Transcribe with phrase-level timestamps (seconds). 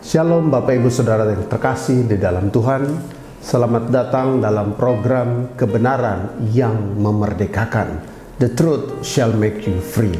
[0.00, 2.88] Shalom Bapak Ibu Saudara yang terkasih di dalam Tuhan.
[3.44, 8.00] Selamat datang dalam program kebenaran yang memerdekakan.
[8.40, 10.16] The truth shall make you free.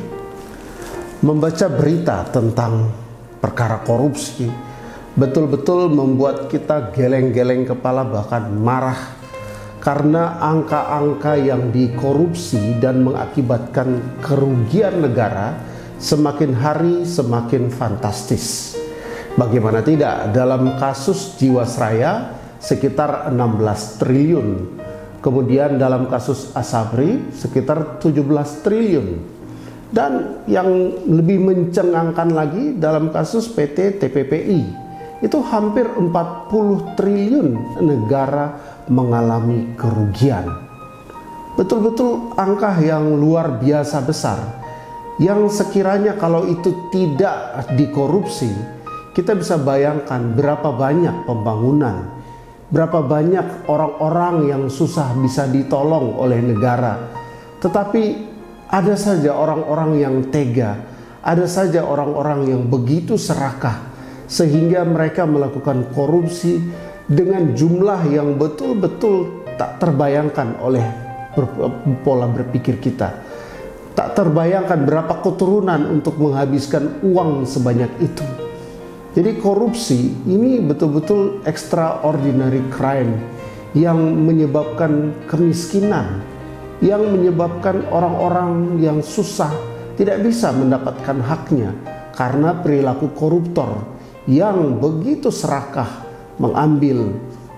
[1.25, 2.93] Membaca berita tentang
[3.41, 4.53] perkara korupsi
[5.17, 9.17] Betul-betul membuat kita geleng-geleng kepala bahkan marah
[9.81, 15.57] Karena angka-angka yang dikorupsi dan mengakibatkan kerugian negara
[16.01, 18.80] Semakin hari semakin fantastis
[19.39, 24.49] Bagaimana tidak dalam kasus Jiwasraya sekitar 16 triliun.
[25.21, 29.09] Kemudian dalam kasus Asabri sekitar 17 triliun.
[29.91, 30.71] Dan yang
[31.07, 34.61] lebih mencengangkan lagi dalam kasus PT TPPI
[35.21, 37.49] itu hampir 40 triliun
[37.83, 38.55] negara
[38.87, 40.47] mengalami kerugian.
[41.59, 44.39] Betul-betul angka yang luar biasa besar
[45.21, 48.49] yang sekiranya kalau itu tidak dikorupsi
[49.21, 52.09] kita bisa bayangkan berapa banyak pembangunan,
[52.73, 56.97] berapa banyak orang-orang yang susah bisa ditolong oleh negara.
[57.61, 58.03] Tetapi
[58.73, 60.81] ada saja orang-orang yang tega,
[61.21, 63.93] ada saja orang-orang yang begitu serakah
[64.25, 66.57] sehingga mereka melakukan korupsi
[67.05, 70.87] dengan jumlah yang betul-betul tak terbayangkan oleh
[72.01, 73.21] pola berpikir kita.
[73.93, 78.40] Tak terbayangkan berapa keturunan untuk menghabiskan uang sebanyak itu.
[79.11, 83.19] Jadi korupsi ini betul-betul extraordinary crime
[83.75, 86.23] yang menyebabkan kemiskinan,
[86.79, 89.51] yang menyebabkan orang-orang yang susah
[89.99, 91.75] tidak bisa mendapatkan haknya
[92.15, 93.83] karena perilaku koruptor
[94.31, 96.07] yang begitu serakah
[96.39, 97.11] mengambil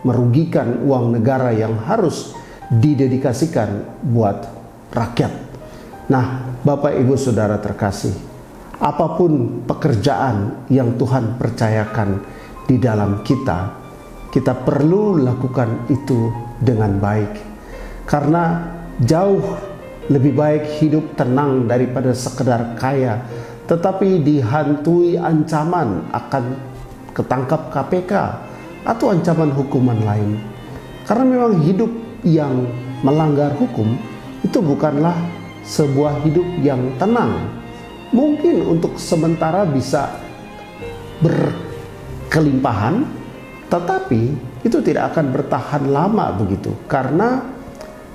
[0.03, 2.33] merugikan uang negara yang harus
[2.73, 4.49] didedikasikan buat
[4.89, 5.33] rakyat.
[6.09, 8.32] Nah, Bapak Ibu Saudara terkasih,
[8.83, 12.19] apa pun pekerjaan yang Tuhan percayakan
[12.67, 13.79] di dalam kita,
[14.35, 17.33] kita perlu lakukan itu dengan baik.
[18.03, 18.59] Karena
[18.99, 19.39] jauh
[20.11, 23.23] lebih baik hidup tenang daripada sekedar kaya,
[23.71, 26.59] tetapi dihantui ancaman akan
[27.15, 28.13] ketangkap KPK
[28.83, 30.43] atau ancaman hukuman lain.
[31.07, 31.93] Karena memang hidup
[32.27, 32.67] yang
[33.07, 33.95] melanggar hukum
[34.43, 35.15] itu bukanlah
[35.63, 37.62] sebuah hidup yang tenang
[38.13, 40.21] mungkin untuk sementara bisa
[41.25, 43.03] berkelimpahan,
[43.73, 44.23] tetapi
[44.63, 47.43] itu tidak akan bertahan lama begitu, karena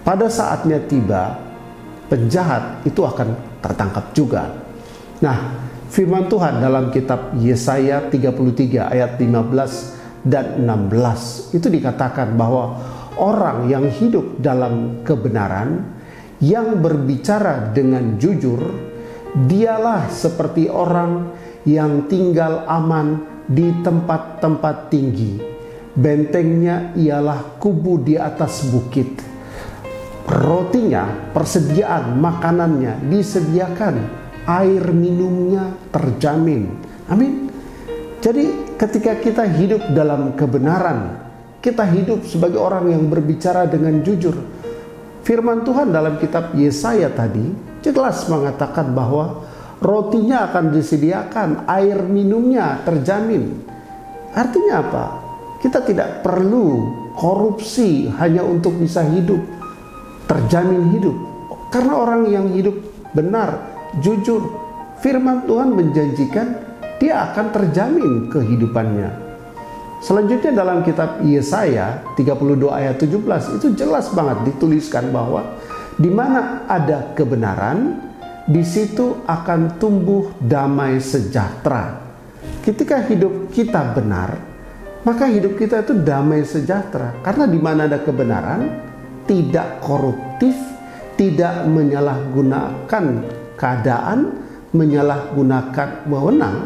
[0.05, 1.35] pada saatnya tiba
[2.07, 4.47] penjahat itu akan tertangkap juga.
[5.19, 5.37] Nah,
[5.91, 12.79] firman Tuhan dalam kitab Yesaya 33 ayat 15 dan 16 itu dikatakan bahwa
[13.17, 15.83] orang yang hidup dalam kebenaran
[16.37, 18.86] yang berbicara dengan jujur
[19.37, 21.29] Dialah seperti orang
[21.69, 25.37] yang tinggal aman di tempat-tempat tinggi.
[25.93, 29.21] Bentengnya ialah kubu di atas bukit.
[30.25, 33.95] Rotinya, persediaan makanannya disediakan,
[34.49, 36.73] air minumnya terjamin.
[37.07, 37.47] Amin.
[38.19, 41.15] Jadi, ketika kita hidup dalam kebenaran,
[41.61, 44.56] kita hidup sebagai orang yang berbicara dengan jujur.
[45.27, 47.51] Firman Tuhan dalam kitab Yesaya tadi
[47.83, 49.43] jelas mengatakan bahwa
[49.83, 53.59] rotinya akan disediakan, air minumnya terjamin.
[54.31, 55.05] Artinya apa?
[55.59, 56.79] Kita tidak perlu
[57.19, 59.43] korupsi hanya untuk bisa hidup,
[60.31, 61.19] terjamin hidup.
[61.75, 62.79] Karena orang yang hidup
[63.11, 63.67] benar,
[63.99, 64.47] jujur,
[65.03, 66.55] firman Tuhan menjanjikan
[67.03, 69.26] dia akan terjamin kehidupannya.
[69.97, 75.57] Selanjutnya dalam kitab Yesaya 32 ayat 17 itu jelas banget dituliskan bahwa
[75.97, 77.97] di mana ada kebenaran,
[78.45, 81.97] di situ akan tumbuh damai sejahtera.
[82.61, 84.37] Ketika hidup kita benar,
[85.01, 87.17] maka hidup kita itu damai sejahtera.
[87.25, 88.69] Karena di mana ada kebenaran,
[89.27, 90.53] tidak koruptif,
[91.17, 93.05] tidak menyalahgunakan
[93.57, 94.19] keadaan,
[94.71, 96.57] menyalahgunakan wewenang,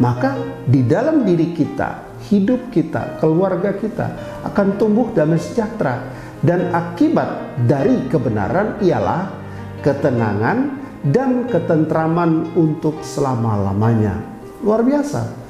[0.00, 0.34] maka
[0.66, 4.06] di dalam diri kita, hidup kita, keluarga kita
[4.44, 6.04] akan tumbuh damai sejahtera
[6.44, 9.32] dan akibat dari kebenaran ialah
[9.80, 14.20] ketenangan dan ketentraman untuk selama-lamanya.
[14.60, 15.40] Luar biasa.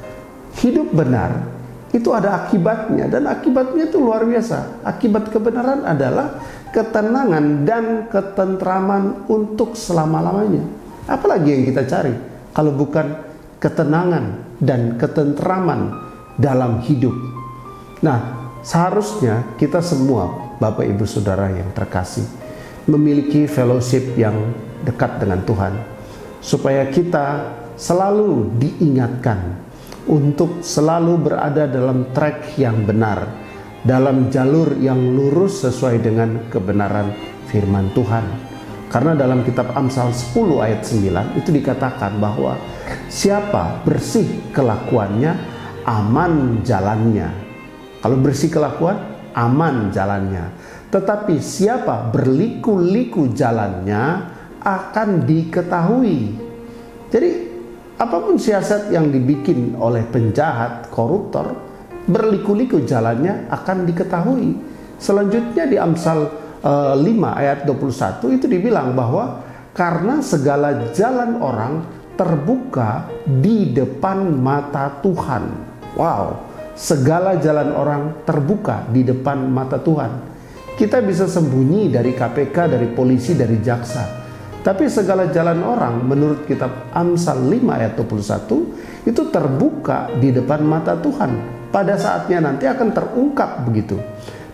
[0.51, 1.47] Hidup benar
[1.91, 4.83] itu ada akibatnya dan akibatnya itu luar biasa.
[4.87, 6.39] Akibat kebenaran adalah
[6.71, 10.63] ketenangan dan ketentraman untuk selama-lamanya.
[11.11, 12.15] Apalagi yang kita cari
[12.55, 13.15] kalau bukan
[13.59, 16.10] ketenangan dan ketentraman
[16.41, 17.13] dalam hidup.
[18.01, 22.25] Nah, seharusnya kita semua Bapak Ibu Saudara yang terkasih,
[22.89, 25.77] memiliki fellowship yang dekat dengan Tuhan,
[26.41, 29.69] supaya kita selalu diingatkan
[30.09, 33.29] untuk selalu berada dalam track yang benar,
[33.85, 37.13] dalam jalur yang lurus sesuai dengan kebenaran
[37.49, 38.25] firman Tuhan.
[38.91, 42.59] Karena dalam kitab Amsal 10 ayat 9 itu dikatakan bahwa
[43.07, 45.50] siapa bersih kelakuannya,
[45.91, 47.29] aman jalannya.
[47.99, 48.97] Kalau bersih kelakuan,
[49.35, 50.55] aman jalannya.
[50.91, 54.31] Tetapi siapa berliku-liku jalannya
[54.63, 56.39] akan diketahui.
[57.11, 57.31] Jadi
[57.99, 61.53] apa pun siasat yang dibikin oleh penjahat, koruptor,
[62.07, 64.57] berliku-liku jalannya akan diketahui.
[64.97, 66.29] Selanjutnya di Amsal
[66.65, 69.43] uh, eh, 5 ayat 21 itu dibilang bahwa
[69.77, 71.75] karena segala jalan orang
[72.19, 75.70] terbuka di depan mata Tuhan.
[76.01, 80.33] Wow, segala jalan orang terbuka di depan mata Tuhan.
[80.73, 84.09] Kita bisa sembunyi dari KPK, dari polisi, dari jaksa.
[84.65, 90.97] Tapi segala jalan orang menurut kitab Amsal 5 ayat 21 itu terbuka di depan mata
[90.97, 91.37] Tuhan.
[91.69, 94.01] Pada saatnya nanti akan terungkap begitu.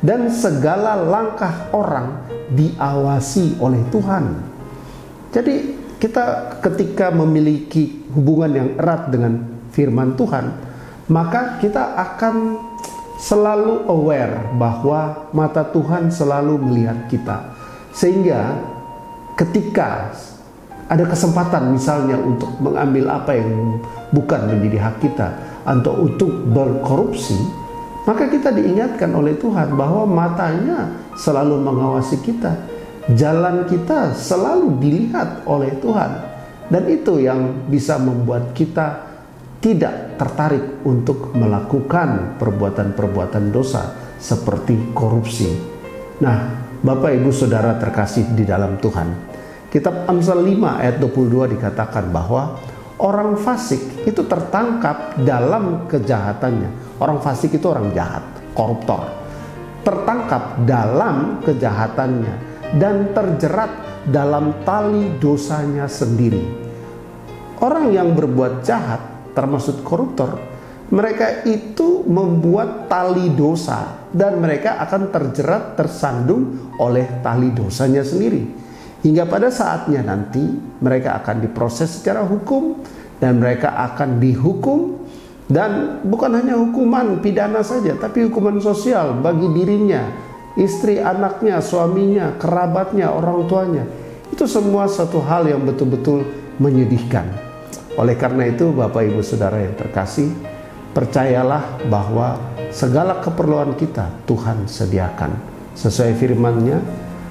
[0.02, 4.24] Dan segala langkah orang diawasi oleh Tuhan.
[5.30, 5.54] Jadi
[6.02, 10.65] kita ketika memiliki hubungan yang erat dengan firman Tuhan,
[11.06, 12.58] maka kita akan
[13.16, 17.56] selalu aware bahwa mata Tuhan selalu melihat kita.
[17.96, 18.60] Sehingga
[19.38, 20.12] ketika
[20.86, 23.80] ada kesempatan misalnya untuk mengambil apa yang
[24.14, 25.28] bukan menjadi hak kita
[25.66, 27.38] atau untuk berkorupsi,
[28.06, 32.54] maka kita diingatkan oleh Tuhan bahwa matanya selalu mengawasi kita.
[33.14, 36.34] Jalan kita selalu dilihat oleh Tuhan.
[36.66, 39.06] Dan itu yang bisa membuat kita
[39.62, 45.48] tidak tertarik untuk melakukan perbuatan-perbuatan dosa seperti korupsi.
[46.20, 46.36] Nah,
[46.80, 49.08] Bapak Ibu Saudara terkasih di dalam Tuhan.
[49.68, 52.56] Kitab Amsal 5 ayat 22 dikatakan bahwa
[53.00, 56.96] orang fasik itu tertangkap dalam kejahatannya.
[56.96, 58.24] Orang fasik itu orang jahat,
[58.56, 59.04] koruptor.
[59.84, 62.34] Tertangkap dalam kejahatannya
[62.80, 63.72] dan terjerat
[64.08, 66.44] dalam tali dosanya sendiri.
[67.58, 70.56] Orang yang berbuat jahat termasuk koruptor
[70.86, 78.46] mereka itu membuat tali dosa dan mereka akan terjerat tersandung oleh tali dosanya sendiri.
[79.02, 80.42] Hingga pada saatnya nanti
[80.78, 82.78] mereka akan diproses secara hukum
[83.18, 85.02] dan mereka akan dihukum.
[85.46, 90.02] Dan bukan hanya hukuman pidana saja tapi hukuman sosial bagi dirinya
[90.58, 93.84] istri anaknya suaminya kerabatnya orang tuanya.
[94.30, 96.26] Itu semua satu hal yang betul-betul
[96.58, 97.45] menyedihkan
[97.96, 100.28] oleh karena itu Bapak Ibu Saudara yang terkasih
[100.92, 102.36] percayalah bahwa
[102.68, 105.32] segala keperluan kita Tuhan sediakan.
[105.76, 106.80] Sesuai firman-Nya,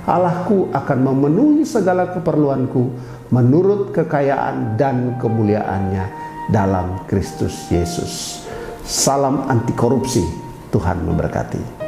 [0.05, 2.93] Allahku akan memenuhi segala keperluanku
[3.33, 6.05] menurut kekayaan dan kemuliaannya
[6.53, 8.45] dalam Kristus Yesus.
[8.85, 10.21] Salam anti korupsi.
[10.69, 11.84] Tuhan memberkati.